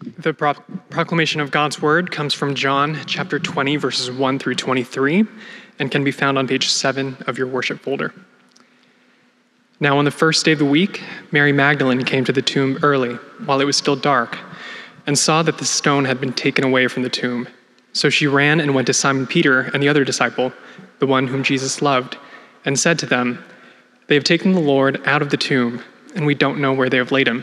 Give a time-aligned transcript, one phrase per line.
[0.00, 0.54] The pro-
[0.90, 5.24] proclamation of God's word comes from John chapter 20, verses 1 through 23,
[5.80, 8.14] and can be found on page 7 of your worship folder.
[9.80, 13.14] Now, on the first day of the week, Mary Magdalene came to the tomb early,
[13.44, 14.38] while it was still dark,
[15.06, 17.48] and saw that the stone had been taken away from the tomb.
[17.92, 20.52] So she ran and went to Simon Peter and the other disciple,
[21.00, 22.16] the one whom Jesus loved,
[22.64, 23.42] and said to them,
[24.06, 25.82] They have taken the Lord out of the tomb,
[26.14, 27.42] and we don't know where they have laid him.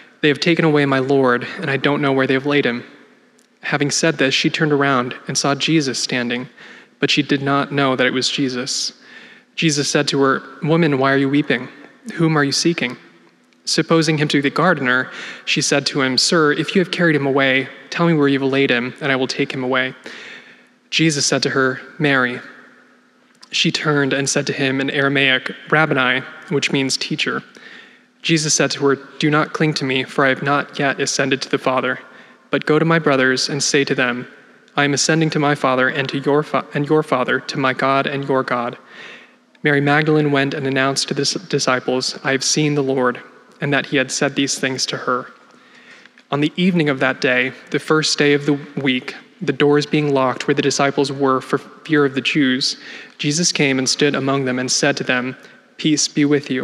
[0.21, 2.83] they have taken away my Lord, and I don't know where they have laid him.
[3.61, 6.49] Having said this, she turned around and saw Jesus standing,
[6.99, 8.93] but she did not know that it was Jesus.
[9.55, 11.67] Jesus said to her, Woman, why are you weeping?
[12.13, 12.97] Whom are you seeking?
[13.65, 15.11] Supposing him to be the gardener,
[15.45, 18.39] she said to him, Sir, if you have carried him away, tell me where you
[18.39, 19.93] have laid him, and I will take him away.
[20.89, 22.39] Jesus said to her, Mary.
[23.51, 27.43] She turned and said to him in Aramaic, Rabboni, which means teacher.
[28.21, 31.41] Jesus said to her, Do not cling to me, for I have not yet ascended
[31.41, 31.99] to the Father,
[32.49, 34.27] but go to my brothers and say to them,
[34.75, 37.73] I am ascending to my Father and to your fa- and your Father, to my
[37.73, 38.77] God and your God.
[39.63, 43.21] Mary Magdalene went and announced to the disciples, I have seen the Lord,
[43.59, 45.27] and that he had said these things to her.
[46.31, 50.13] On the evening of that day, the first day of the week, the doors being
[50.13, 52.77] locked where the disciples were for fear of the Jews,
[53.17, 55.35] Jesus came and stood among them and said to them,
[55.77, 56.63] Peace be with you.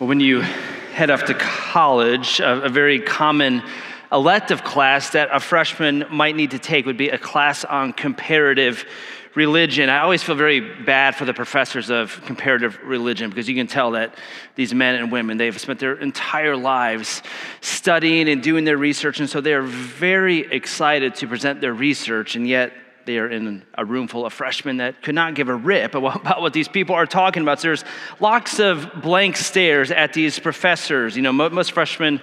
[0.00, 3.62] When you head off to college, a, a very common
[4.10, 8.86] elective class that a freshman might need to take would be a class on comparative
[9.34, 9.90] religion.
[9.90, 13.90] I always feel very bad for the professors of comparative religion because you can tell
[13.90, 14.14] that
[14.54, 17.22] these men and women, they've spent their entire lives
[17.60, 22.36] studying and doing their research, and so they are very excited to present their research,
[22.36, 22.72] and yet
[23.06, 26.40] they are in a room full of freshmen that could not give a rip about
[26.40, 27.60] what these people are talking about.
[27.60, 27.84] So there's
[28.20, 31.16] lots of blank stares at these professors.
[31.16, 32.20] You know, most freshmen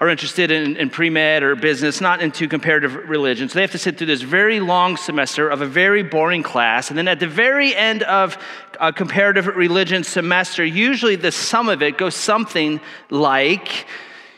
[0.00, 3.48] are interested in, in pre med or business, not into comparative religion.
[3.48, 6.90] So they have to sit through this very long semester of a very boring class.
[6.90, 8.38] And then at the very end of
[8.80, 12.80] a comparative religion semester, usually the sum of it goes something
[13.10, 13.86] like,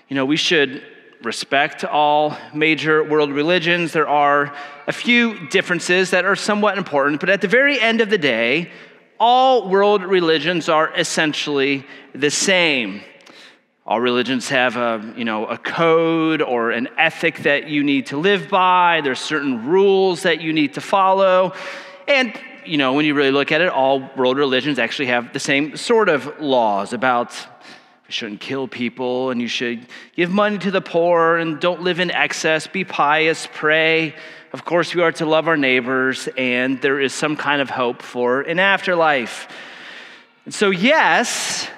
[0.08, 0.82] you know, we should
[1.22, 3.92] respect all major world religions.
[3.92, 4.54] There are
[4.86, 8.70] a few differences that are somewhat important, but at the very end of the day,
[9.18, 13.00] all world religions are essentially the same.
[13.86, 18.16] All religions have a, you know, a code or an ethic that you need to
[18.16, 19.00] live by.
[19.02, 21.54] There's certain rules that you need to follow.
[22.08, 22.32] And,
[22.64, 25.76] you know, when you really look at it, all world religions actually have the same
[25.76, 27.32] sort of laws about
[28.06, 29.84] you shouldn't kill people and you should
[30.14, 34.14] give money to the poor and don't live in excess, be pious, pray.
[34.52, 38.02] Of course, we are to love our neighbors and there is some kind of hope
[38.02, 39.48] for an afterlife.
[40.44, 41.68] And so, yes,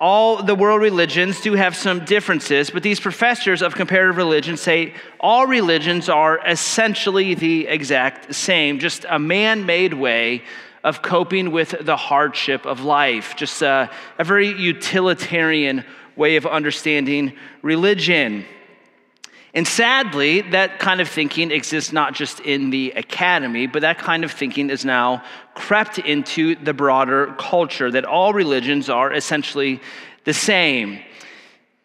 [0.00, 4.94] all the world religions do have some differences, but these professors of comparative religion say
[5.20, 10.42] all religions are essentially the exact same, just a man made way
[10.84, 15.82] of coping with the hardship of life, just a, a very utilitarian
[16.14, 17.32] way of understanding
[17.62, 18.44] religion.
[19.54, 24.24] And sadly, that kind of thinking exists not just in the academy, but that kind
[24.24, 29.80] of thinking is now crept into the broader culture that all religions are essentially
[30.24, 31.00] the same.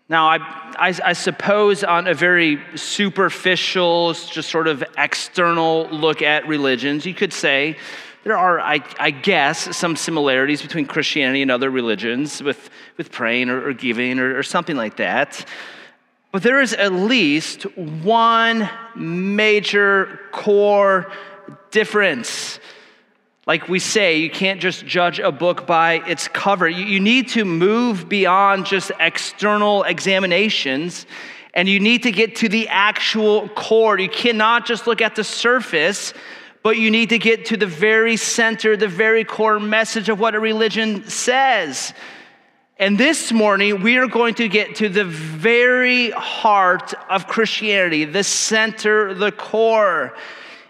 [0.09, 0.37] Now, I,
[0.79, 7.13] I, I, suppose on a very superficial, just sort of external look at religions, you
[7.13, 7.77] could say
[8.23, 13.49] there are, I, I guess, some similarities between Christianity and other religions with, with praying
[13.49, 15.45] or, or giving or, or something like that.
[16.31, 21.11] But there is at least one major core
[21.71, 22.59] difference
[23.49, 26.69] like we say, you can't just judge a book by its cover.
[26.69, 31.07] You, you need to move beyond just external examinations
[31.55, 33.97] and you need to get to the actual core.
[33.97, 36.13] You cannot just look at the surface,
[36.69, 40.35] but you need to get to the very center, the very core message of what
[40.35, 41.95] a religion says.
[42.77, 48.23] And this morning, we are going to get to the very heart of Christianity, the
[48.23, 50.15] center, the core.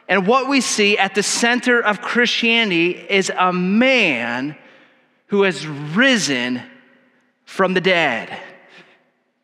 [0.08, 4.56] And what we see at the center of Christianity is a man
[5.26, 6.62] who has risen
[7.44, 8.40] from the dead.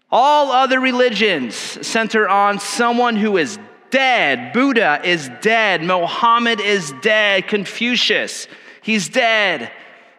[0.10, 1.54] All other religions
[1.86, 3.60] center on someone who is
[3.92, 4.54] dead.
[4.54, 5.84] Buddha is dead.
[5.84, 7.48] Mohammed is dead.
[7.48, 8.48] Confucius,
[8.82, 9.72] he's dead.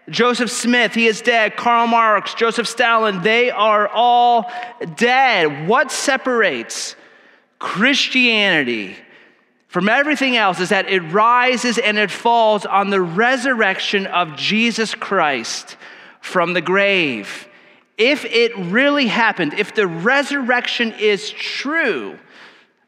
[0.09, 1.57] Joseph Smith, he is dead.
[1.57, 4.51] Karl Marx, Joseph Stalin, they are all
[4.97, 5.67] dead.
[5.67, 6.95] What separates
[7.59, 8.97] Christianity
[9.67, 14.95] from everything else is that it rises and it falls on the resurrection of Jesus
[14.95, 15.77] Christ
[16.21, 17.49] from the grave.
[17.99, 22.19] If it really happened, if the resurrection is true,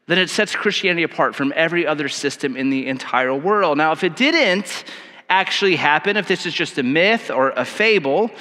[0.09, 3.77] then it sets Christianity apart from every other system in the entire world.
[3.77, 4.83] Now, if it didn't
[5.29, 8.31] actually happen, if this is just a myth or a fable,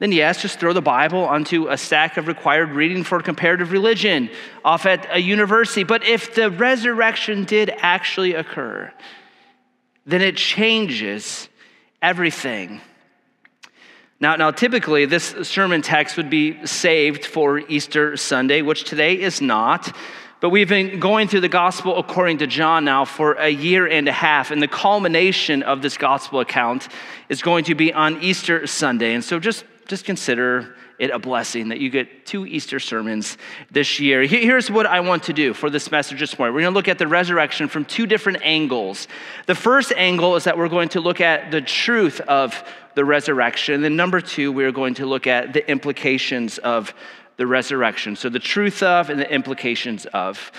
[0.00, 4.30] then yes, just throw the Bible onto a stack of required reading for comparative religion
[4.64, 5.84] off at a university.
[5.84, 8.92] But if the resurrection did actually occur,
[10.06, 11.48] then it changes
[12.02, 12.80] everything.
[14.18, 19.40] Now, now, typically, this sermon text would be saved for Easter Sunday, which today is
[19.40, 19.96] not.
[20.40, 24.08] But we've been going through the gospel according to John now for a year and
[24.08, 26.88] a half, and the culmination of this gospel account
[27.28, 29.12] is going to be on Easter Sunday.
[29.12, 33.36] And so just just consider it a blessing that you get two Easter sermons
[33.70, 34.22] this year.
[34.22, 36.54] Here's what I want to do for this message this morning.
[36.54, 39.08] We're going to look at the resurrection from two different angles.
[39.46, 42.62] The first angle is that we're going to look at the truth of
[42.94, 43.74] the resurrection.
[43.74, 46.94] And then, number two, we're going to look at the implications of
[47.40, 48.16] the resurrection.
[48.16, 50.52] So, the truth of and the implications of.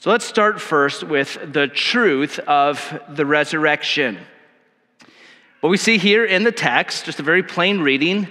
[0.00, 4.18] So, let's start first with the truth of the resurrection.
[5.60, 8.28] What we see here in the text, just a very plain reading,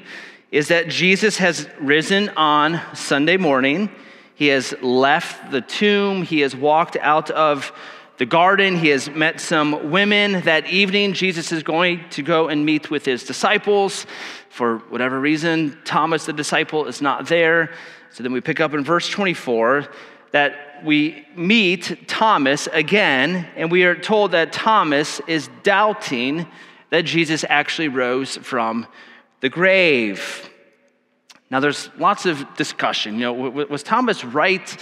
[0.50, 3.92] is that Jesus has risen on Sunday morning.
[4.34, 6.24] He has left the tomb.
[6.24, 7.72] He has walked out of
[8.18, 8.78] the garden.
[8.78, 10.42] He has met some women.
[10.42, 14.06] That evening, Jesus is going to go and meet with his disciples.
[14.50, 17.72] For whatever reason, Thomas, the disciple, is not there.
[18.12, 19.88] So then we pick up in verse 24
[20.32, 26.46] that we meet Thomas again, and we are told that Thomas is doubting
[26.90, 28.86] that Jesus actually rose from
[29.40, 30.50] the grave.
[31.50, 33.16] Now, there's lots of discussion.
[33.16, 34.78] You know, was Thomas right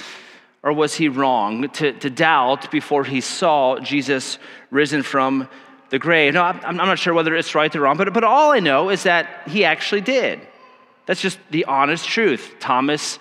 [0.63, 4.37] or was he wrong to, to doubt before he saw Jesus
[4.69, 5.47] risen from
[5.89, 6.33] the grave?
[6.33, 8.89] No, I'm, I'm not sure whether it's right or wrong, but, but all I know
[8.89, 10.39] is that he actually did.
[11.05, 12.55] That's just the honest truth.
[12.59, 13.17] Thomas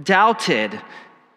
[0.00, 0.80] doubted.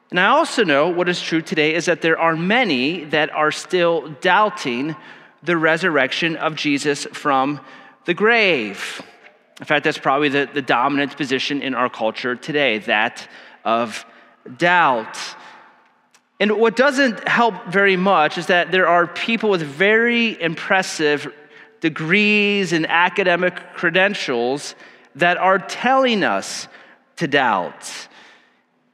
[0.10, 3.52] And I also know what is true today is that there are many that are
[3.52, 4.96] still doubting
[5.44, 7.60] the resurrection of Jesus from
[8.06, 9.02] the grave.
[9.60, 13.28] In fact, that's probably the, the dominant position in our culture today that
[13.66, 14.06] of
[14.58, 15.18] doubt.
[16.40, 21.34] And what doesn't help very much is that there are people with very impressive
[21.80, 24.76] degrees and academic credentials
[25.16, 26.68] that are telling us
[27.18, 28.08] to doubt.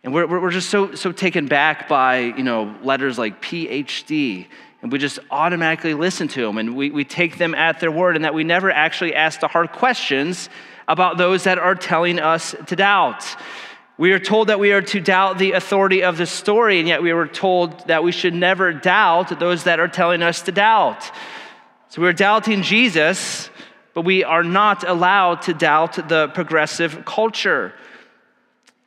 [0.03, 4.47] And we're, we're just so, so taken back by, you know, letters like PhD
[4.81, 8.17] and we just automatically listen to them and we, we take them at their word
[8.17, 10.49] and that we never actually ask the hard questions
[10.89, 13.25] about those that are telling us to doubt.
[13.97, 17.03] We are told that we are to doubt the authority of the story, and yet
[17.03, 21.11] we were told that we should never doubt those that are telling us to doubt.
[21.89, 23.51] So we're doubting Jesus,
[23.93, 27.73] but we are not allowed to doubt the progressive culture.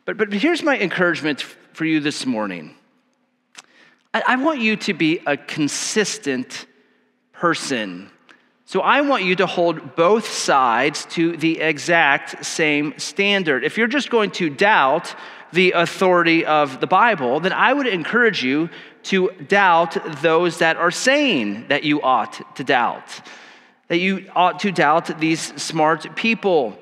[0.06, 2.74] But, but here's my encouragement for you this morning
[4.12, 6.66] I want you to be a consistent
[7.32, 8.10] person.
[8.68, 13.62] So I want you to hold both sides to the exact same standard.
[13.62, 15.14] If you're just going to doubt
[15.52, 18.68] the authority of the Bible, then I would encourage you
[19.04, 23.20] to doubt those that are saying that you ought to doubt,
[23.86, 26.76] that you ought to doubt these smart people.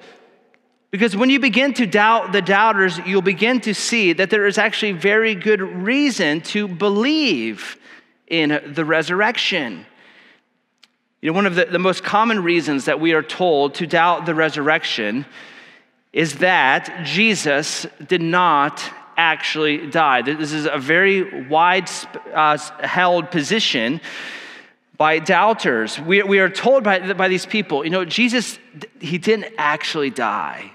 [0.91, 4.57] Because when you begin to doubt the doubters, you'll begin to see that there is
[4.57, 7.77] actually very good reason to believe
[8.27, 9.85] in the resurrection.
[11.25, 14.27] You know, one of the, the most common reasons that we are told to doubt
[14.27, 15.25] the resurrection
[16.13, 18.83] is that Jesus did not
[19.17, 20.21] actually die.
[20.21, 21.89] This is a very wide
[22.35, 24.03] uh, held position
[24.99, 25.99] by doubters.
[25.99, 28.59] We, we are told by, by these people, you know, Jesus,
[29.01, 30.73] he didn't actually die.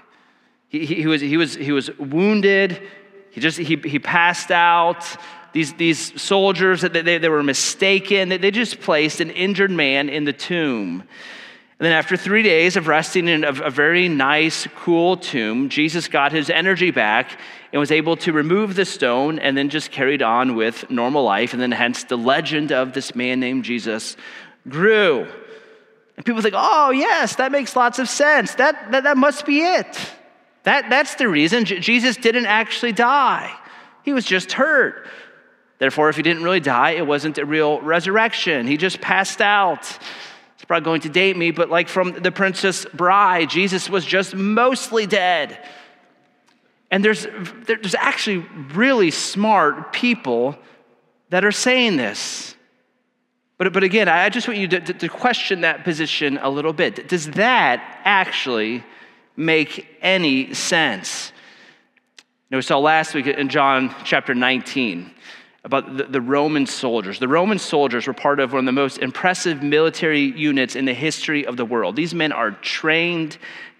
[0.68, 2.82] He, he, was, he, was, he was wounded.
[3.30, 5.06] He just he, he passed out.
[5.52, 8.28] These, these soldiers, they, they, were mistaken.
[8.28, 11.00] They, they just placed an injured man in the tomb.
[11.00, 16.08] And then, after three days of resting in a, a, very nice, cool tomb, Jesus
[16.08, 17.40] got his energy back
[17.72, 21.52] and was able to remove the stone and then just carried on with normal life.
[21.52, 24.16] And then, hence, the legend of this man named Jesus
[24.68, 25.26] grew.
[26.16, 28.54] And people think, oh, yes, that makes lots of sense.
[28.56, 29.98] That, that, that must be it.
[30.64, 33.56] That, that's the reason J- Jesus didn't actually die,
[34.02, 35.06] he was just hurt.
[35.80, 38.68] Therefore, if he didn't really die, it wasn't a real resurrection.
[38.68, 39.80] He just passed out.
[40.54, 44.36] It's probably going to date me, but like from the Princess Bride, Jesus was just
[44.36, 45.58] mostly dead.
[46.92, 47.26] And there's,
[47.66, 50.56] there's actually really smart people
[51.30, 52.54] that are saying this.
[53.58, 56.72] But, but again, I just want you to, to, to question that position a little
[56.72, 57.08] bit.
[57.08, 58.84] Does that actually
[59.40, 61.32] make any sense.
[62.18, 65.10] You know, we saw last week in John chapter 19
[65.64, 67.18] about the, the, Roman soldiers.
[67.18, 70.94] The Roman soldiers were part of one of the most impressive military units in the
[70.94, 71.96] history of the world.
[71.96, 73.36] These men are trained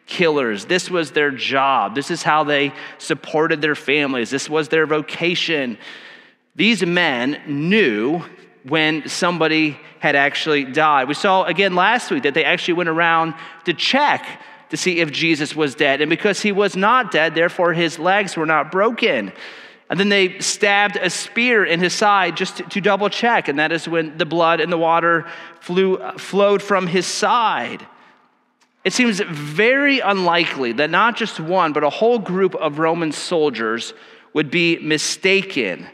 [0.07, 0.67] killers.
[0.67, 1.95] This was their job.
[1.95, 4.29] This is how they supported their families.
[4.29, 5.79] This was their vocation.
[6.55, 8.23] These men knew
[8.65, 11.09] when somebody had actually died.
[11.09, 13.35] We saw again last week that they actually went around
[13.65, 14.27] to check
[14.71, 16.01] to see if Jesus was dead.
[16.01, 19.33] And because he was not dead, therefore his legs were not broken.
[19.91, 23.49] And then they stabbed a spear in his side just to, to double check.
[23.49, 25.27] And that is when the blood and the water
[25.61, 27.85] flew, flowed from his side.
[28.85, 33.93] It seems very unlikely that not just one, but a whole group of Roman soldiers
[34.33, 35.89] would be mistaken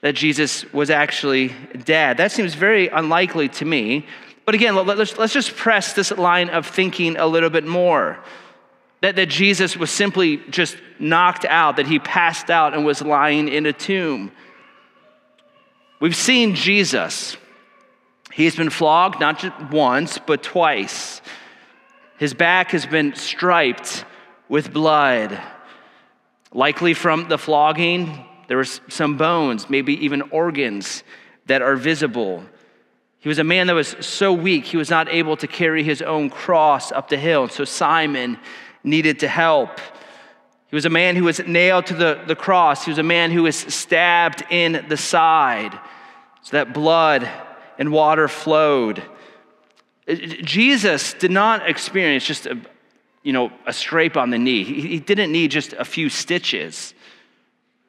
[0.00, 1.52] that Jesus was actually
[1.84, 2.16] dead.
[2.16, 4.06] That seems very unlikely to me.
[4.46, 8.18] But again, let's, let's just press this line of thinking a little bit more.
[9.02, 13.48] That, that Jesus was simply just knocked out, that he passed out and was lying
[13.48, 14.32] in a tomb.
[16.00, 17.36] We've seen Jesus.
[18.32, 21.22] He's been flogged not just once, but twice.
[22.18, 24.04] His back has been striped
[24.48, 25.40] with blood.
[26.52, 31.02] Likely from the flogging, there were some bones, maybe even organs
[31.46, 32.44] that are visible.
[33.18, 36.00] He was a man that was so weak, he was not able to carry his
[36.00, 37.48] own cross up the hill.
[37.48, 38.38] So Simon
[38.84, 39.80] needed to help.
[40.76, 42.84] He was a man who was nailed to the, the cross.
[42.84, 45.72] He was a man who was stabbed in the side
[46.42, 47.26] so that blood
[47.78, 49.02] and water flowed.
[50.06, 52.60] Uh, Jesus did not experience just a,
[53.22, 54.64] you know, a scrape on the knee.
[54.64, 56.92] He, he didn't need just a few stitches.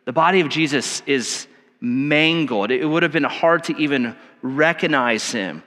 [0.06, 1.46] The body of Jesus is
[1.82, 2.72] mangled.
[2.72, 5.62] It would have been hard to even recognize him.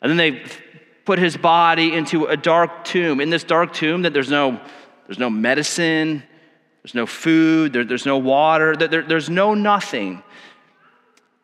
[0.00, 0.42] And then they
[1.04, 3.20] put his body into a dark tomb.
[3.20, 4.58] In this dark tomb, that there's no,
[5.06, 6.22] there's no medicine,
[6.88, 10.22] there's no food, there, there's no water, there, there's no nothing.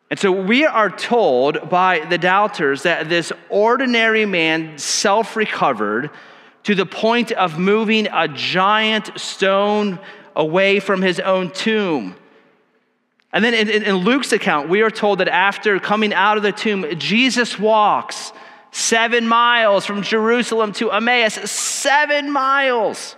[0.09, 6.09] And so we are told by the doubters that this ordinary man self recovered
[6.63, 9.99] to the point of moving a giant stone
[10.35, 12.15] away from his own tomb.
[13.31, 16.53] And then in, in, Luke's account, we are told that after coming out of the
[16.53, 18.31] tomb, Jesus walks
[18.71, 23.15] seven miles from Jerusalem to Emmaus, seven miles.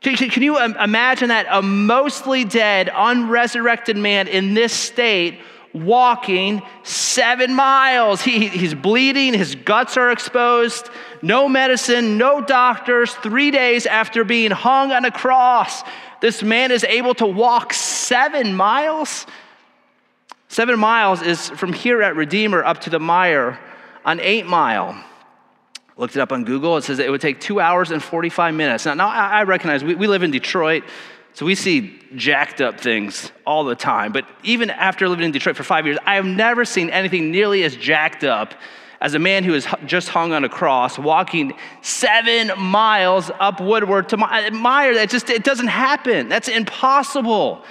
[0.00, 1.46] Can, you um, imagine that?
[1.50, 5.40] A mostly dead, unresurrected man in this state
[5.74, 8.22] walking seven miles.
[8.22, 10.88] He, he's bleeding, his guts are exposed,
[11.22, 13.12] no medicine, no doctors.
[13.14, 15.82] Three days after being hung on a cross,
[16.20, 19.26] this man is able to walk seven miles.
[20.48, 23.58] Seven miles is from here at Redeemer up to the Meijer
[24.04, 25.04] on eight mile.
[25.96, 26.76] Looked it up on Google.
[26.76, 28.86] It says it would take two hours and 45 minutes.
[28.86, 30.84] Now, now I recognize we, we live in Detroit,
[31.34, 34.12] so we see jacked up things all the time.
[34.12, 37.62] But even after living in Detroit for five years, I have never seen anything nearly
[37.64, 38.54] as jacked up
[39.00, 44.10] as a man who is just hung on a cross, walking seven miles up Woodward
[44.10, 44.94] to Meijer.
[44.94, 46.28] That just it doesn't happen.
[46.28, 47.64] That's impossible.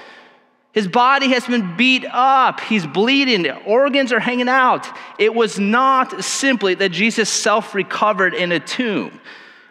[0.71, 2.59] His body has been beat up.
[2.59, 3.49] He's bleeding.
[3.49, 4.87] Organs are hanging out.
[5.17, 9.19] It was not simply that Jesus self recovered in a tomb.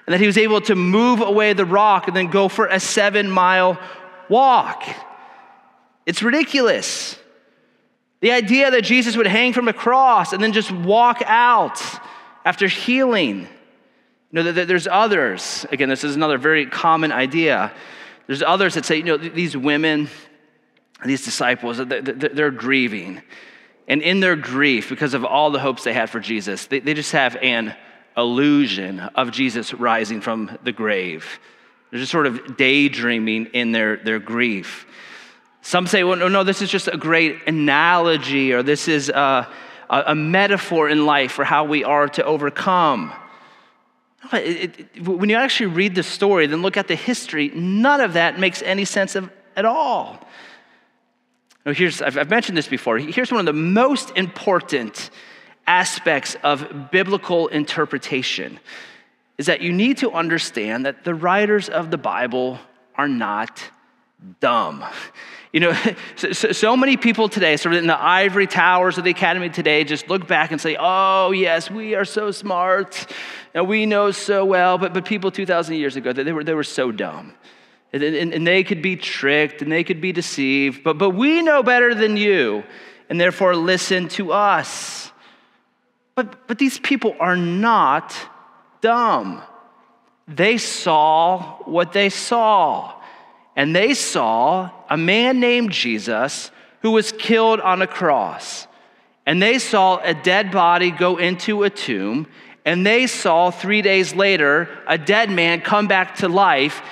[0.06, 2.80] and that he was able to move away the rock and then go for a
[2.80, 3.78] seven mile
[4.30, 4.82] walk.
[6.06, 7.18] It's ridiculous.
[8.20, 11.80] The idea that Jesus would hang from a cross and then just walk out
[12.44, 13.40] after healing.
[14.32, 17.70] You know, there's others, again, this is another very common idea.
[18.26, 20.08] There's others that say, you know, these women,
[21.04, 23.22] these disciples, they're grieving.
[23.86, 27.12] And in their grief, because of all the hopes they had for Jesus, they, just
[27.12, 27.74] have an
[28.16, 31.38] illusion of Jesus rising from the grave.
[31.90, 34.86] They're just sort of daydreaming in their, their grief.
[35.62, 39.48] Some say, well, no, no, this is just a great analogy, or this is a,
[39.88, 43.12] a, a metaphor in life for how we are to overcome.
[44.32, 48.14] It, it, when you actually read the story, then look at the history, none of
[48.14, 50.20] that makes any sense of, at all.
[51.68, 52.96] Now, here's, I've, I've mentioned this before.
[52.96, 55.10] Here's one of the most important
[55.66, 58.58] aspects of biblical interpretation
[59.36, 62.58] is that you need to understand that the writers of the Bible
[62.94, 63.62] are not
[64.40, 64.82] dumb.
[65.52, 65.76] You know,
[66.16, 69.84] so, so, many people today, sort of in the ivory towers of the academy today,
[69.84, 73.12] just look back and say, oh, yes, we are so smart
[73.52, 74.78] and we know so well.
[74.78, 77.34] But, but people 2,000 years ago, they were, they were so dumb.
[77.92, 80.84] And, and, and they could be tricked and they could be deceived.
[80.84, 82.64] But, but we know better than you,
[83.08, 85.10] and therefore listen to us.
[86.14, 88.14] But, but these people are not
[88.80, 89.42] dumb.
[90.26, 92.94] They saw what they saw.
[93.56, 96.50] And they saw a man named Jesus
[96.82, 98.66] who was killed on a cross.
[99.26, 102.26] And they saw a dead body go into a tomb.
[102.64, 106.82] And they saw three days later a dead man come back to life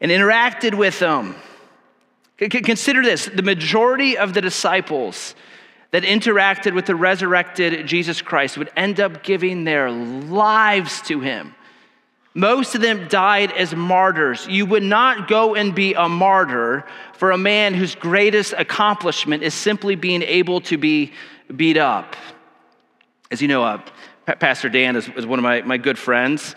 [0.00, 1.34] and interacted with them.
[2.38, 5.34] Consider this the majority of the disciples
[5.90, 11.54] that interacted with the resurrected Jesus Christ would end up giving their lives to him.
[12.34, 14.46] Most of them died as martyrs.
[14.46, 16.84] You would not go and be a martyr
[17.14, 21.14] for a man whose greatest accomplishment is simply being able to be
[21.56, 22.14] beat up.
[23.30, 23.80] As you know, uh,
[24.26, 26.54] Pastor Dan is, is, one of my, my good friends.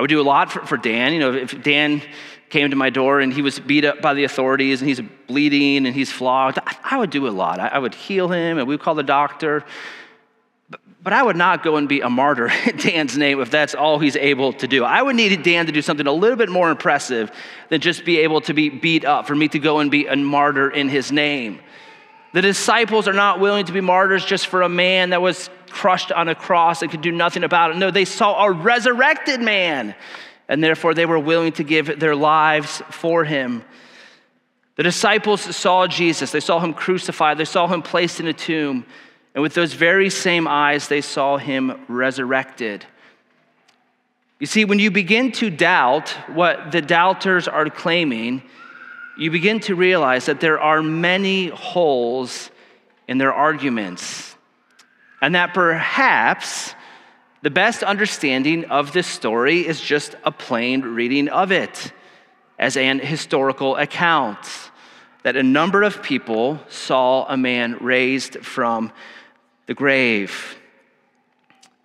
[0.00, 1.12] I would do a lot for, for Dan.
[1.12, 2.00] You know, if Dan
[2.48, 5.84] came to my door and he was beat up by the authorities and he's bleeding
[5.84, 7.60] and he's flogged, I would do a lot.
[7.60, 9.62] I would heal him and we would call the doctor.
[11.02, 13.98] But I would not go and be a martyr in Dan's name if that's all
[13.98, 14.84] he's able to do.
[14.84, 17.30] I would need Dan to do something a little bit more impressive
[17.68, 20.16] than just be able to be beat up, for me to go and be a
[20.16, 21.60] martyr in his name.
[22.32, 26.12] The disciples are not willing to be martyrs just for a man that was crushed
[26.12, 27.76] on a cross and could do nothing about it.
[27.76, 29.94] No, they saw a resurrected man
[30.50, 33.62] and therefore they were willing to give their lives for him.
[34.74, 38.84] The disciples saw Jesus, they saw him crucified, they saw him placed in a tomb,
[39.34, 42.84] and with those very same eyes, they saw him resurrected.
[44.40, 48.42] You see, when you begin to doubt what the doubters are claiming,
[49.20, 52.50] you begin to realize that there are many holes
[53.06, 54.34] in their arguments,
[55.20, 56.74] and that perhaps
[57.42, 61.92] the best understanding of this story is just a plain reading of it
[62.58, 64.38] as an historical account
[65.22, 68.90] that a number of people saw a man raised from
[69.66, 70.56] the grave.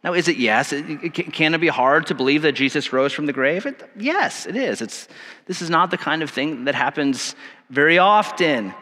[0.05, 0.69] Now, is it yes?
[0.69, 3.65] Can it be hard to believe that Jesus rose from the grave?
[3.65, 4.83] It, yes, it is.
[4.83, 5.07] It's,
[5.47, 7.35] this is not the kind of thing that happens
[7.71, 8.75] very often.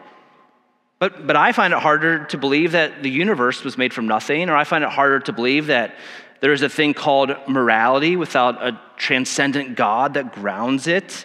[0.98, 4.50] But, but I find it harder to believe that the universe was made from nothing,
[4.50, 5.96] or I find it harder to believe that
[6.40, 11.24] there is a thing called morality without a transcendent God that grounds it.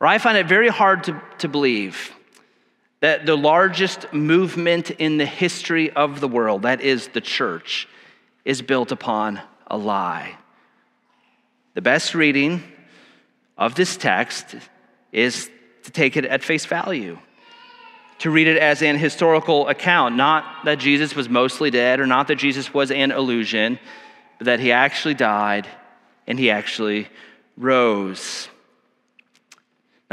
[0.00, 2.14] Or I find it very hard to, to believe
[3.00, 7.88] that the largest movement in the history of the world, that is the church,
[8.44, 10.36] is built upon a lie.
[11.74, 12.62] The best reading
[13.56, 14.56] of this text
[15.12, 15.50] is
[15.84, 17.18] to take it at face value,
[18.18, 22.28] to read it as an historical account, not that Jesus was mostly dead or not
[22.28, 23.78] that Jesus was an illusion,
[24.38, 25.66] but that he actually died
[26.26, 27.08] and he actually
[27.56, 28.48] rose.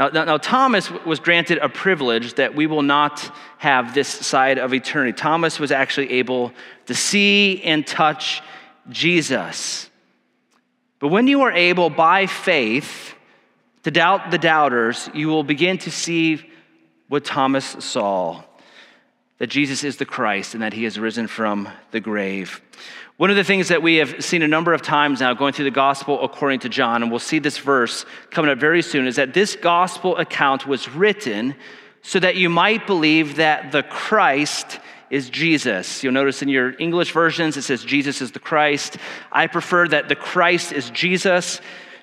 [0.00, 4.56] Now, now, now, Thomas was granted a privilege that we will not have this side
[4.56, 5.12] of eternity.
[5.12, 6.54] Thomas was actually able
[6.86, 8.40] to see and touch
[8.88, 9.90] Jesus.
[11.00, 13.14] But when you are able by faith
[13.82, 16.50] to doubt the doubters, you will begin to see
[17.08, 18.42] what Thomas saw
[19.40, 22.60] that Jesus is the Christ and that he has risen from the grave.
[23.16, 25.64] One of the things that we have seen a number of times now going through
[25.64, 29.16] the gospel according to John, and we'll see this verse coming up very soon, is
[29.16, 31.56] that this gospel account was written
[32.02, 34.78] so that you might believe that the Christ
[35.10, 36.04] is Jesus.
[36.04, 38.96] You'll notice in your English versions it says Jesus is the Christ.
[39.32, 41.60] I prefer that the Christ is Jesus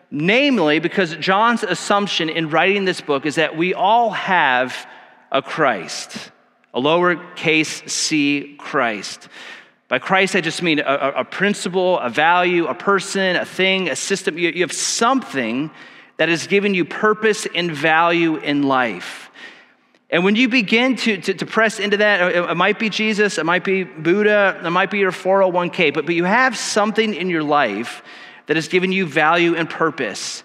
[0.09, 4.87] Namely, because John's assumption in writing this book is that we all have
[5.31, 6.31] a Christ,
[6.77, 9.29] a lowercase c Christ.
[9.87, 13.95] By Christ, I just mean a, a, principle, a value, a person, a thing, a
[13.95, 14.37] system.
[14.37, 15.71] You, you have something
[16.17, 19.31] that has given you purpose and value in life.
[20.09, 23.45] And when you begin to, to, to, press into that, it might be Jesus, it
[23.45, 27.43] might be Buddha, it might be your 401k, but, but you have something in your
[27.43, 28.03] life
[28.45, 30.43] that has given you value and purpose.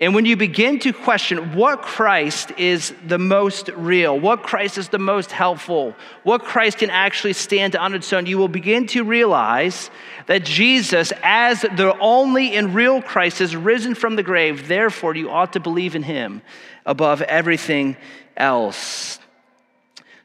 [0.00, 4.90] And when you begin to question what Christ is the most real, what Christ is
[4.90, 9.02] the most helpful, what Christ can actually stand on its own, you will begin to
[9.02, 9.90] realize
[10.26, 14.68] that Jesus, as the only and real Christ, has risen from the grave.
[14.68, 16.42] Therefore, you ought to believe in him
[16.86, 17.96] above everything
[18.36, 19.18] else.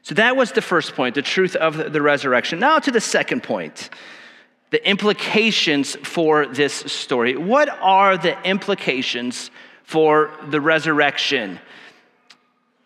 [0.02, 2.60] So that was the first point, the truth of the resurrection.
[2.60, 3.90] Now to the second point
[4.74, 7.36] the implications for this story.
[7.36, 9.52] What are the implications
[9.84, 11.60] for the resurrection?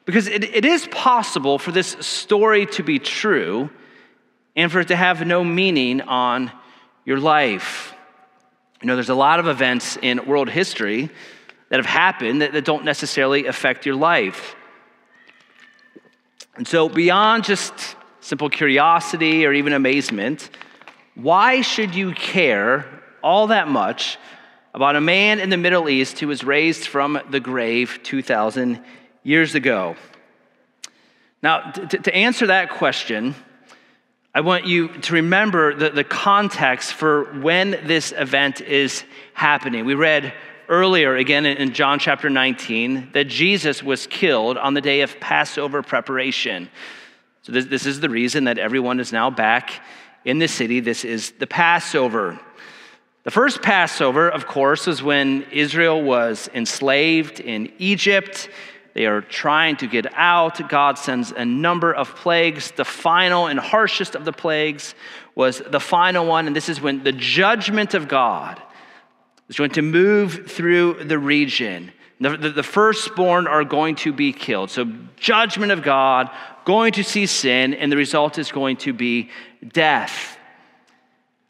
[0.05, 3.71] Because it, it is possible for this story to be true
[4.57, 6.51] and for it to have no meaning on
[7.05, 7.95] your life.
[8.81, 11.11] You know, there's a lot of events in world history
[11.69, 14.57] that have happened that, that don't necessarily affect your life.
[16.57, 20.51] And so, beyond just simple curiosity or even amazement,
[21.15, 22.87] why should you care
[23.23, 24.19] all that much
[24.75, 28.83] about a man in the Middle East who was raised from the grave 2,000
[29.23, 29.97] years ago?
[31.43, 33.35] Now, to, to answer that question,
[34.35, 39.05] I want you to remember the, the context for when this event is
[39.35, 39.85] happening.
[39.85, 40.33] We read
[40.69, 45.83] earlier, again in John chapter 19, that Jesus was killed on the day of Passover
[45.83, 46.69] preparation.
[47.43, 49.83] So, this, this is the reason that everyone is now back
[50.25, 50.81] in the city.
[50.81, 52.39] This is the Passover.
[53.25, 58.49] The first Passover, of course, was when Israel was enslaved in Egypt.
[58.95, 60.69] They are trying to get out.
[60.69, 62.71] God sends a number of plagues.
[62.71, 64.95] The final and harshest of the plagues
[65.35, 68.61] was the final one, and this is when the judgment of God
[69.49, 71.93] is going to move through the region.
[72.21, 74.71] The, the, the, firstborn are going to be killed.
[74.71, 76.31] So, judgment of God,
[76.65, 79.31] going to see sin, and the result is going to be
[79.73, 80.37] death.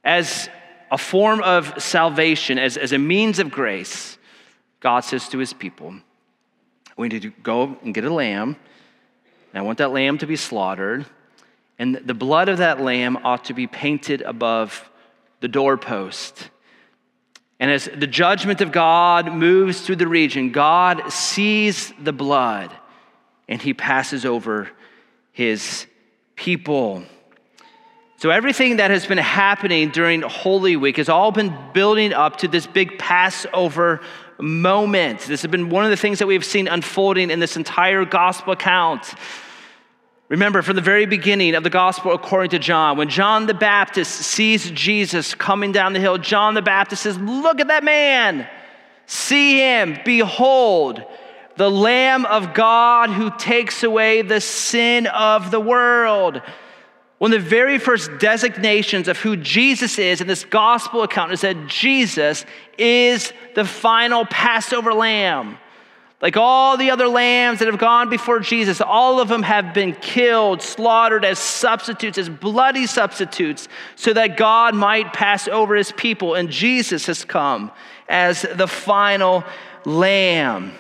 [0.05, 0.51] As
[0.91, 4.19] a form of salvation, as, as a means of grace,
[4.81, 5.95] God says to his people,
[6.97, 8.57] We need to go and get a lamb,
[9.53, 11.07] and I want that lamb to be slaughtered,
[11.79, 14.89] and the blood of that lamb ought to be painted above
[15.41, 16.51] the doorpost
[17.61, 22.73] and as the judgment of God moves through the region, God sees the blood
[23.49, 24.69] and he passes over
[25.33, 25.87] his
[26.37, 27.03] people.
[28.21, 32.49] So, everything that has been happening during Holy Week has all been building up to
[32.49, 34.01] this big Passover
[34.41, 35.21] moment.
[35.21, 38.55] This has been one of the things that we've seen unfolding in this entire gospel
[38.55, 39.15] account.
[40.29, 44.11] Remember, from the very beginning of the gospel according to John, when John the Baptist
[44.11, 48.49] sees Jesus coming down the hill, John the Baptist says, Look at that man.
[49.07, 49.97] See him.
[50.05, 51.05] Behold,
[51.55, 56.43] the Lamb of God who takes away the sin of the world.
[57.19, 61.41] One of the very first designations of who Jesus is in this gospel account is
[61.41, 62.47] that Jesus
[62.79, 65.59] is the final Passover lamb.
[66.21, 69.95] Like all the other lambs that have gone before Jesus, all of them have been
[69.95, 76.35] killed, slaughtered as substitutes, as bloody substitutes, so that God might pass over his people.
[76.35, 77.71] And Jesus has come
[78.09, 79.45] as the final
[79.85, 80.73] lamb.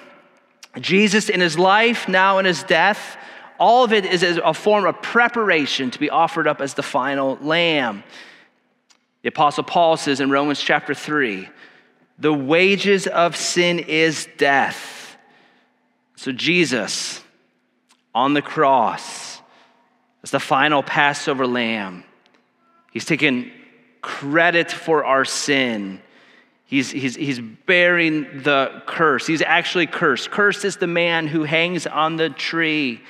[0.80, 3.16] Jesus in his life, now in his death,
[3.58, 7.36] all of it is a form of preparation to be offered up as the final
[7.42, 8.04] lamb.
[9.22, 11.48] The Apostle Paul says in Romans chapter 3
[12.20, 14.98] the wages of sin is death
[16.18, 17.22] so, Jesus
[18.12, 19.40] on the cross
[20.24, 22.02] as the final Passover lamb,
[22.90, 23.52] he's taken
[24.02, 26.02] credit for our sin.
[26.64, 29.28] He's, he's, he's bearing the curse.
[29.28, 30.32] He's actually cursed.
[30.32, 33.00] Cursed is the man who hangs on the tree.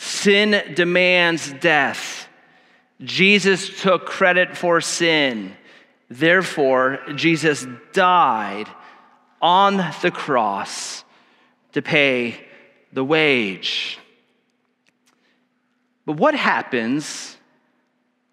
[0.00, 2.28] Sin demands death.
[3.02, 5.56] Jesus took credit for sin.
[6.08, 8.68] Therefore, Jesus died
[9.42, 11.02] on the cross
[11.72, 12.46] to pay
[12.92, 13.98] the wage.
[16.06, 17.36] But what happens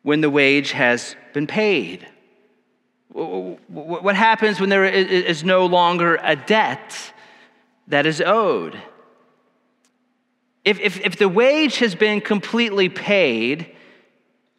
[0.04, 2.08] when the wage has been paid?
[3.10, 7.12] What happens when there is no longer a debt
[7.88, 8.80] that is owed?
[10.65, 13.71] If, if, if the wage has been completely paid,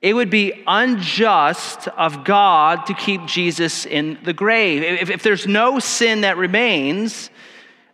[0.01, 4.85] it would be unjust of God to keep Jesus in the grave.
[4.85, 7.29] If, if, there's no sin that remains,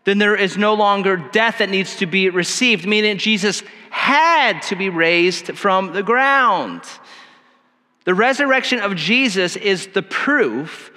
[0.05, 4.77] then there is no longer death that needs to be received, meaning Jesus had to
[4.77, 6.83] be raised from the ground.
[8.05, 10.91] The resurrection of Jesus is the proof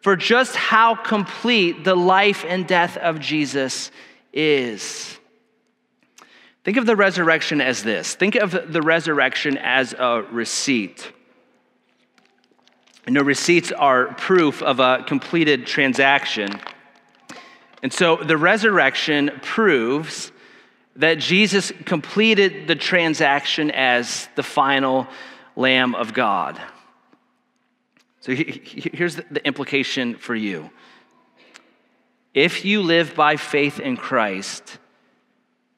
[0.00, 3.90] for just how complete the life and death of Jesus
[4.32, 5.18] is.
[6.64, 11.12] Think of the resurrection as this think of the resurrection as a receipt.
[13.06, 16.58] You know, receipts are proof of a completed transaction.
[17.82, 20.32] And so the resurrection proves
[20.96, 25.06] that Jesus completed the transaction as the final
[25.56, 26.58] Lamb of God.
[28.20, 30.70] So here's the implication for you.
[32.32, 34.78] If you live by faith in Christ,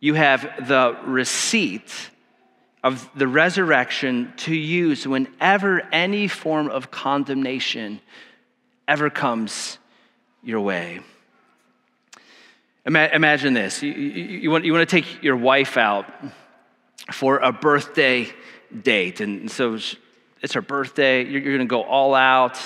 [0.07, 1.93] you have the receipt
[2.85, 8.01] of the resurrection to use whenever any form of condemnation
[8.87, 9.79] ever comes
[10.45, 11.01] your way.
[12.85, 16.07] Imagine this you, want, to take your wife out
[17.11, 18.29] for a birthday
[18.81, 19.77] date, and so
[20.41, 21.25] it's her birthday.
[21.25, 22.61] You're going to go all out.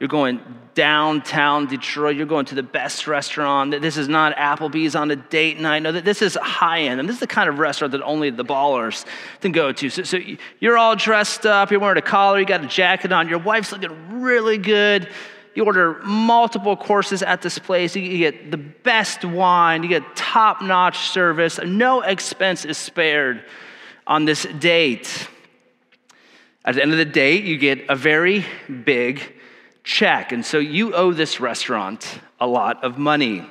[0.00, 0.40] You're going
[0.72, 2.16] downtown Detroit.
[2.16, 3.78] You're going to the best restaurant.
[3.82, 5.82] This is not Applebee's on a date night.
[5.82, 7.00] No, this is high end.
[7.00, 9.04] And this is the kind of restaurant that only the ballers
[9.42, 9.90] can go to.
[9.90, 10.18] So, so
[10.58, 11.70] you're all dressed up.
[11.70, 12.40] You're wearing a collar.
[12.40, 13.28] You got a jacket on.
[13.28, 15.06] Your wife's looking really good.
[15.54, 17.94] You order multiple courses at this place.
[17.94, 19.82] You get the best wine.
[19.82, 21.60] You get top notch service.
[21.62, 23.44] No expense is spared
[24.06, 25.28] on this date.
[26.64, 28.46] At the end of the date, you get a very
[28.84, 29.34] big
[29.84, 30.32] check.
[30.32, 33.44] And so you owe this restaurant a lot of money.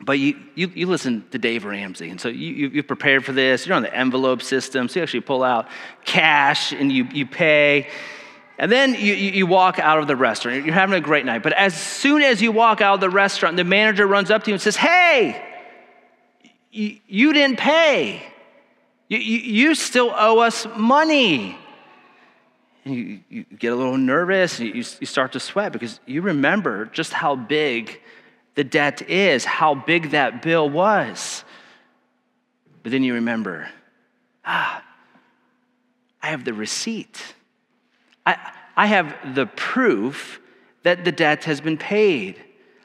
[0.00, 3.32] But you, you, you listen to Dave Ramsey, and so you, you, you prepared for
[3.32, 3.66] this.
[3.66, 5.68] You're on the envelope system, so you actually pull out
[6.04, 7.88] cash and you, you pay.
[8.58, 10.64] And then you, you walk out of the restaurant.
[10.66, 11.42] You're having a great night.
[11.42, 14.50] But as soon as you walk out of the restaurant, the manager runs up to
[14.50, 15.42] you and says, Hey,
[16.70, 18.22] you, you didn't pay.
[19.08, 21.56] You, you, you still owe us money
[22.86, 26.86] you, you get a little nervous and you, you start to sweat because you remember
[26.86, 28.00] just how big
[28.54, 31.44] the debt is, how big that bill was.
[32.82, 33.68] But then you remember,
[34.44, 34.82] ah,
[36.22, 37.34] I have the receipt.
[38.24, 38.36] I,
[38.76, 40.40] I have the proof
[40.84, 42.36] that the debt has been paid.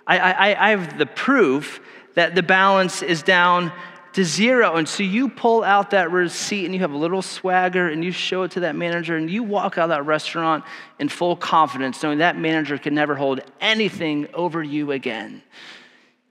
[0.08, 1.80] I, I, I have the proof
[2.16, 3.72] that the balance is down
[4.14, 4.76] to zero.
[4.76, 8.12] And so you pull out that receipt and you have a little swagger and you
[8.12, 10.64] show it to that manager and you walk out of that restaurant
[11.00, 15.42] in full confidence, knowing that manager can never hold anything over you again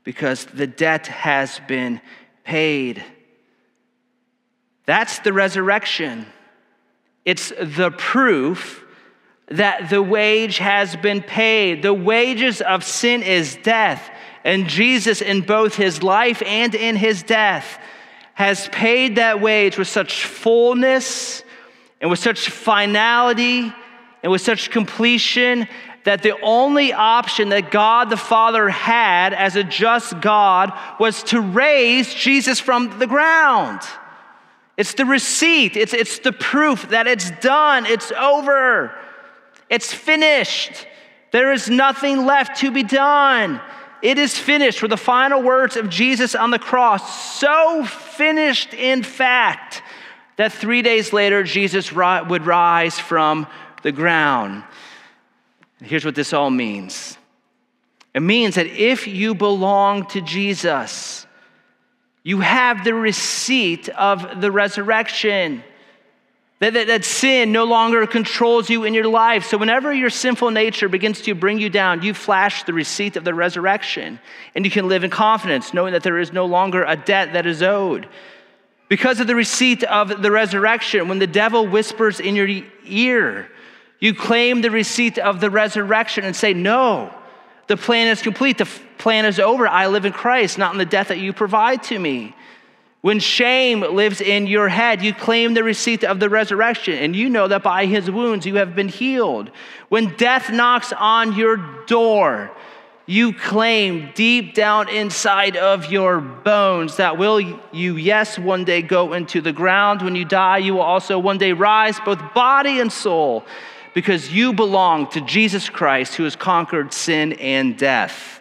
[0.04, 2.00] because the debt has been
[2.44, 3.04] paid.
[4.86, 6.26] That's the resurrection.
[7.24, 8.84] It's the proof
[9.48, 11.82] that the wage has been paid.
[11.82, 14.10] The wages of sin is death.
[14.44, 17.78] And Jesus, in both his life and in his death,
[18.34, 21.42] has paid that wage with such fullness
[22.00, 23.72] and with such finality
[24.22, 25.68] and with such completion
[26.04, 31.40] that the only option that God the Father had as a just God was to
[31.40, 33.82] raise Jesus from the ground.
[34.76, 38.94] It's the receipt, it's, it's the proof that it's done, it's over,
[39.68, 40.86] it's finished.
[41.32, 43.60] There is nothing left to be done.
[44.02, 47.38] It is finished were the final words of Jesus on the cross.
[47.38, 49.82] So finished, in fact,
[50.36, 53.46] that three days later, Jesus would rise from
[53.82, 54.64] the ground.
[55.82, 57.16] Here's what this all means
[58.14, 61.26] it means that if you belong to Jesus,
[62.22, 65.62] you have the receipt of the resurrection.
[66.60, 69.46] That, that, that, sin no longer controls you in your life.
[69.46, 73.24] So, whenever your sinful nature begins to bring you down, you flash the receipt of
[73.24, 74.20] the resurrection,
[74.54, 77.46] and you can live in confidence, knowing that there is no longer a debt that
[77.46, 78.06] is owed.
[78.90, 82.48] Because of the receipt of the resurrection, when the devil whispers in your
[82.84, 83.48] ear,
[83.98, 87.10] you claim the receipt of the resurrection and say, No,
[87.68, 88.58] the plan is complete.
[88.58, 88.68] The
[88.98, 89.66] plan is over.
[89.66, 92.34] I live in Christ, not in the death that you provide to me.
[93.02, 97.30] When shame lives in your head, you claim the receipt of the resurrection, and you
[97.30, 99.50] know that by his wounds you have been healed.
[99.88, 102.50] When death knocks on your door,
[103.06, 109.14] you claim deep down inside of your bones that will you, yes, one day go
[109.14, 110.02] into the ground.
[110.02, 113.44] When you die, you will also one day rise, both body and soul,
[113.94, 118.40] because you belong to Jesus Christ who has conquered sin and death.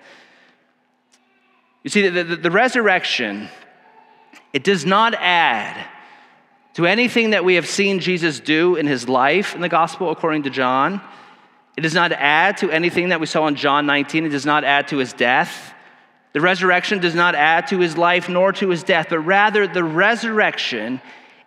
[1.83, 3.49] You see, the, the, the resurrection
[4.53, 5.85] it does not add
[6.73, 10.43] to anything that we have seen Jesus do in his life in the gospel according
[10.43, 11.01] to John.
[11.77, 14.25] It does not add to anything that we saw in John 19.
[14.25, 15.73] It does not add to his death.
[16.33, 19.83] The resurrection does not add to his life nor to his death, but rather the
[19.83, 21.01] resurrection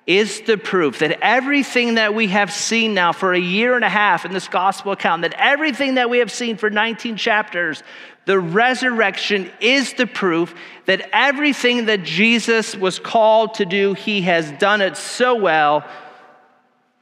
[0.06, 3.88] is the proof that everything that we have seen now for a year and a
[3.88, 7.82] half in this gospel account, that everything that we have seen for 19 chapters,
[8.26, 10.54] the resurrection is the proof
[10.86, 15.86] that everything that Jesus was called to do, he has done it so well,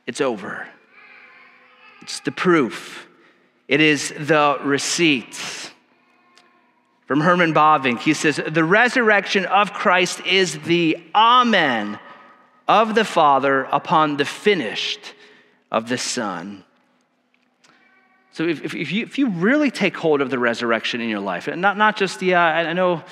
[0.07, 0.67] it's over.
[2.03, 3.07] It's the proof,
[3.67, 5.71] it is the receipt.
[7.07, 11.99] From Herman Bavinck, he says, The resurrection of Christ is the Amen
[12.71, 15.15] of the Father upon the finished
[15.73, 16.63] of the Son.
[18.31, 21.49] So if, if, you, if you really take hold of the resurrection in your life,
[21.49, 23.03] and not, not just, yeah, uh, I know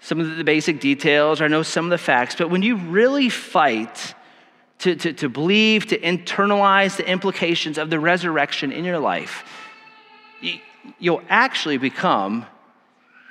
[0.00, 2.76] some of the basic details, or I know some of the facts, but when you
[2.76, 4.14] really fight
[4.78, 9.44] to, to, to believe, to internalize the implications of the resurrection in your life,
[10.98, 12.46] you'll actually become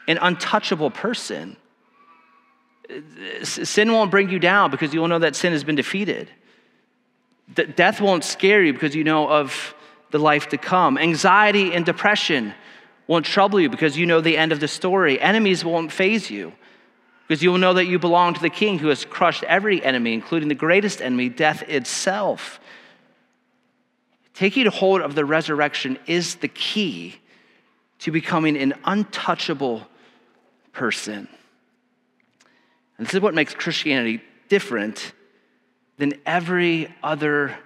[0.07, 1.57] an untouchable person
[3.43, 6.29] sin won't bring you down because you'll know that sin has been defeated.
[7.53, 9.75] Death won't scare you because you know of
[10.11, 10.97] the life to come.
[10.97, 12.53] Anxiety and depression
[13.07, 15.19] won't trouble you because you know the end of the story.
[15.19, 16.53] Enemies won't phase you
[17.27, 20.13] because you will know that you belong to the King who has crushed every enemy,
[20.13, 22.59] including the greatest enemy, death itself.
[24.33, 27.15] Taking hold of the resurrection is the key
[27.99, 29.87] to becoming an untouchable
[30.73, 31.27] person.
[33.01, 35.13] And this is what makes Christianity different
[35.97, 37.57] than every other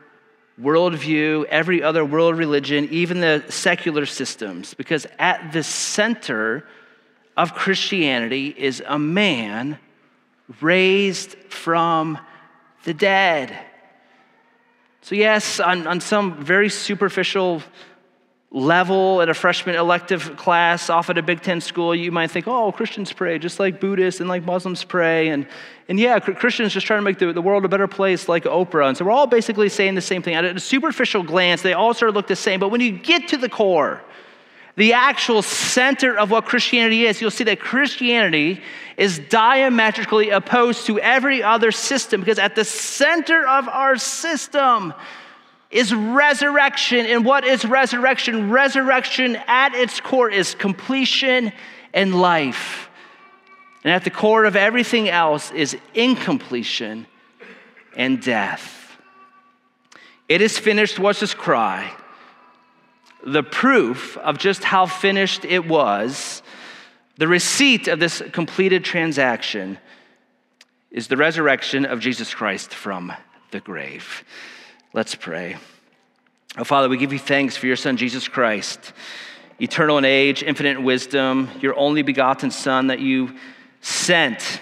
[0.57, 6.65] worldview, every other world religion, even the secular systems, because at the center
[7.35, 9.77] of Christianity is a man
[10.61, 12.17] raised from
[12.85, 13.59] the dead.
[15.01, 17.61] So, yes, on, on some very superficial
[18.55, 22.47] level at a freshman elective class off at a Big Ten school, you might think,
[22.47, 25.27] oh, Christians pray just like Buddhists and like Muslims pray.
[25.27, 25.45] And,
[25.89, 28.87] and yeah, Christians just trying to make the, the world a better place like Oprah.
[28.87, 30.35] And so we're all basically saying the same thing.
[30.35, 32.61] At a superficial glance, they all sort of look the same.
[32.61, 34.01] But when you get to the core,
[34.77, 38.61] the actual center of what Christianity is, you'll see that Christianity
[38.95, 44.93] is diametrically opposed to every other system because at the center of our system,
[45.75, 47.05] is resurrection.
[47.05, 48.49] And what is resurrection?
[48.49, 51.51] Resurrection at its core is completion
[51.93, 52.89] and life.
[53.83, 57.07] And at the core of everything else is incompletion
[57.95, 58.97] and death.
[60.29, 61.93] It is finished was his cry.
[63.25, 66.41] The proof of just how finished it was,
[67.17, 69.77] the receipt of this completed transaction,
[70.89, 73.11] is the resurrection of Jesus Christ from
[73.51, 74.23] the grave.
[74.95, 75.57] Let's pray.
[76.57, 78.93] Oh, Father, we give you thanks for your Son, Jesus Christ,
[79.59, 83.35] eternal in age, infinite in wisdom, your only begotten Son that you
[83.81, 84.61] sent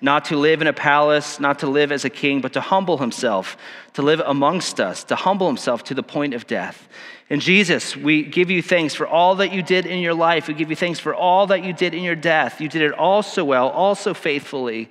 [0.00, 2.98] not to live in a palace, not to live as a king, but to humble
[2.98, 3.56] himself,
[3.94, 6.88] to live amongst us, to humble himself to the point of death.
[7.28, 10.46] And Jesus, we give you thanks for all that you did in your life.
[10.46, 12.60] We give you thanks for all that you did in your death.
[12.60, 14.88] You did it all so well, all so faithfully,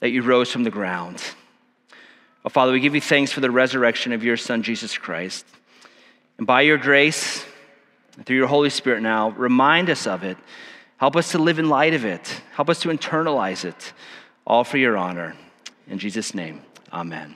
[0.00, 1.22] that you rose from the ground.
[2.44, 5.46] Oh, Father, we give you thanks for the resurrection of your Son, Jesus Christ.
[6.36, 7.44] And by your grace,
[8.24, 10.36] through your Holy Spirit now, remind us of it.
[10.98, 12.42] Help us to live in light of it.
[12.52, 13.92] Help us to internalize it,
[14.46, 15.34] all for your honor.
[15.88, 17.34] In Jesus' name, amen.